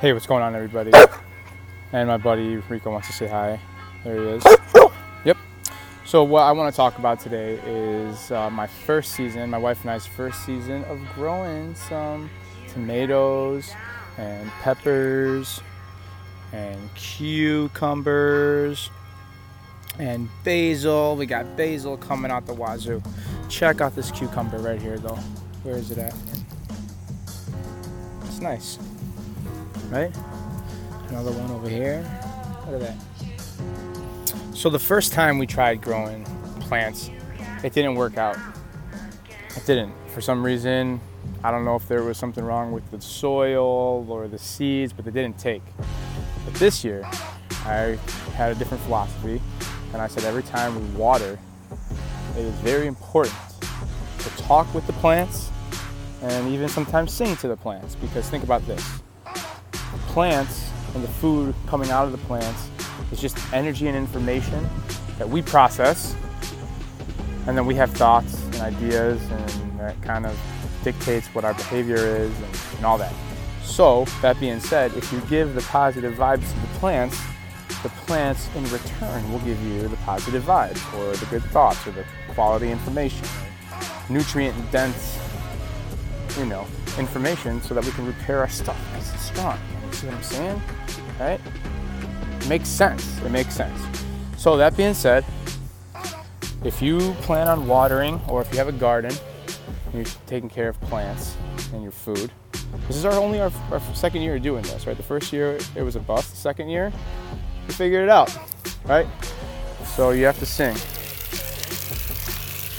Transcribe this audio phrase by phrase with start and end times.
[0.00, 0.92] Hey, what's going on, everybody?
[1.92, 3.58] And my buddy Rico wants to say hi.
[4.04, 4.44] There he is.
[5.24, 5.36] Yep.
[6.04, 9.80] So, what I want to talk about today is uh, my first season, my wife
[9.80, 12.30] and I's first season of growing some
[12.68, 13.72] tomatoes
[14.18, 15.60] and peppers
[16.52, 18.92] and cucumbers
[19.98, 21.16] and basil.
[21.16, 23.02] We got basil coming out the wazoo.
[23.48, 25.18] Check out this cucumber right here, though.
[25.64, 26.14] Where is it at?
[28.26, 28.78] It's nice,
[29.90, 30.14] right?
[31.08, 32.04] Another one over here.
[32.66, 34.56] Look at that.
[34.56, 36.24] So the first time we tried growing
[36.60, 37.10] plants,
[37.62, 38.36] it didn't work out.
[39.56, 39.92] It didn't.
[40.08, 41.00] For some reason,
[41.42, 45.04] I don't know if there was something wrong with the soil or the seeds, but
[45.04, 45.62] they didn't take.
[46.44, 47.08] But this year,
[47.64, 47.98] I
[48.34, 49.40] had a different philosophy,
[49.92, 51.38] and I said every time we water,
[52.36, 53.36] it is very important
[54.18, 55.50] to talk with the plants
[56.22, 58.97] and even sometimes sing to the plants because think about this
[60.18, 62.68] plants and the food coming out of the plants
[63.12, 64.68] is just energy and information
[65.16, 66.16] that we process
[67.46, 70.36] and then we have thoughts and ideas and that kind of
[70.82, 73.14] dictates what our behavior is and, and all that
[73.62, 77.16] so that being said if you give the positive vibes to the plants
[77.84, 81.92] the plants in return will give you the positive vibes or the good thoughts or
[81.92, 83.24] the quality information
[84.08, 85.16] nutrient dense
[86.38, 86.66] you know,
[86.98, 89.58] information so that we can repair our stuff nice and strong.
[89.92, 90.62] See what I'm saying?
[91.18, 91.40] Right?
[92.40, 93.20] It makes sense.
[93.22, 93.80] It makes sense.
[94.36, 95.24] So that being said,
[96.64, 99.12] if you plan on watering or if you have a garden
[99.86, 101.36] and you're taking care of plants
[101.72, 102.30] and your food,
[102.86, 104.96] this is our only our, our second year doing this, right?
[104.96, 106.30] The first year it was a bust.
[106.30, 106.92] The second year
[107.66, 108.36] we figured it out,
[108.84, 109.06] right?
[109.96, 110.76] So you have to sing.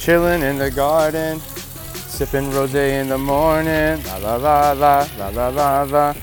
[0.00, 4.02] Chilling in the garden, sipping rosé in the morning.
[4.04, 6.14] La la la la la la la la.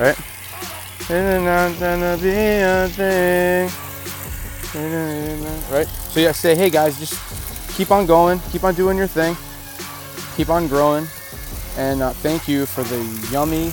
[0.00, 0.16] Right?
[1.08, 1.14] Be
[2.62, 3.68] a thing.
[5.70, 5.86] Right?
[5.86, 7.18] So yeah, say, hey guys, just
[7.76, 9.36] keep on going, keep on doing your thing,
[10.36, 11.06] keep on growing,
[11.76, 12.96] and uh, thank you for the
[13.30, 13.72] yummy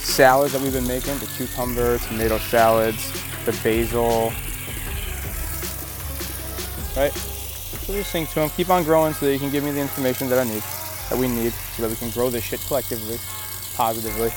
[0.00, 3.12] salads that we've been making, the cucumber, tomato salads,
[3.44, 4.32] the basil.
[6.96, 7.12] Right?
[7.12, 9.80] So just sing to them, keep on growing so that you can give me the
[9.80, 10.64] information that I need,
[11.08, 13.18] that we need, so that we can grow this shit collectively,
[13.78, 14.30] positively.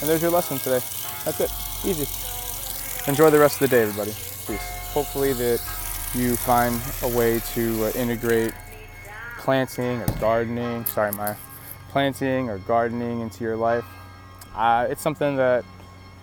[0.00, 0.80] And there's your lesson today.
[1.24, 1.50] That's it.
[1.86, 2.08] Easy.
[3.08, 4.10] Enjoy the rest of the day, everybody.
[4.10, 4.90] Peace.
[4.92, 5.62] Hopefully that
[6.16, 8.52] you find a way to uh, integrate
[9.38, 11.36] planting or gardening, sorry, my
[11.90, 13.84] planting or gardening into your life.
[14.56, 15.64] Uh, it's something that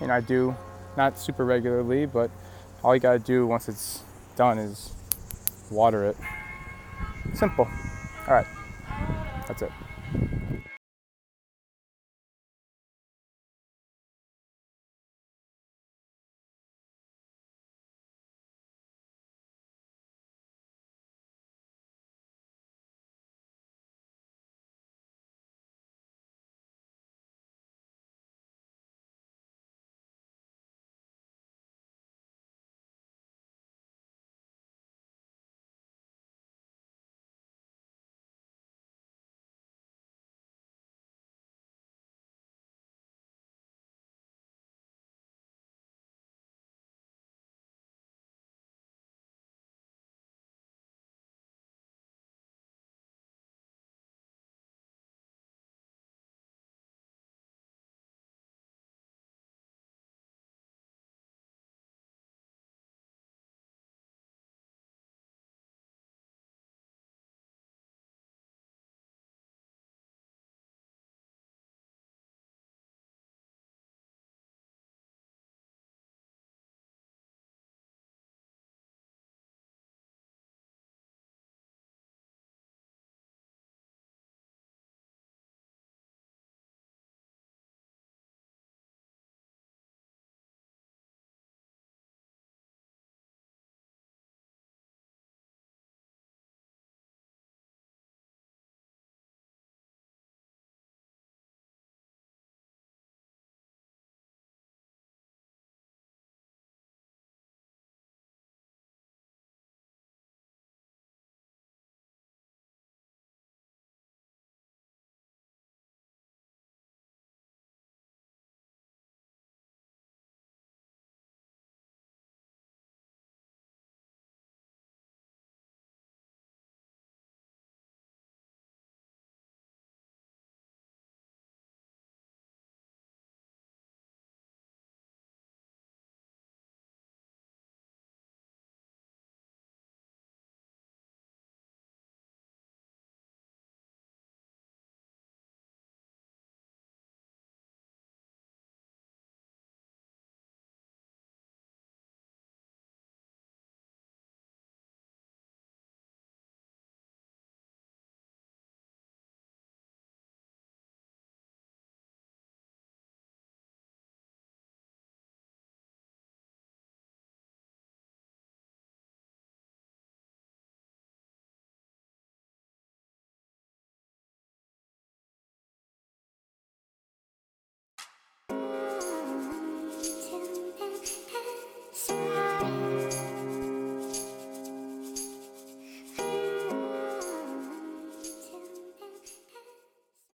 [0.01, 0.53] you know I do
[0.97, 2.29] not super regularly, but
[2.83, 4.03] all you gotta do once it's
[4.35, 4.91] done is
[5.71, 6.17] water it.
[7.33, 7.67] Simple.
[8.27, 8.47] All right.
[9.47, 9.71] That's it.